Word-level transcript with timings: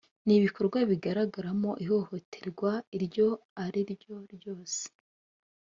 ni 0.25 0.33
ibikorwa 0.39 0.77
bigaragaramo 0.89 1.71
ihohoterwa 1.83 2.71
iryo 2.97 3.27
ariryo 3.65 4.15
ryose 4.35 4.83